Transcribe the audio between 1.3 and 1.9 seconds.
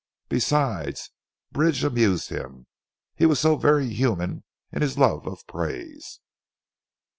Bridge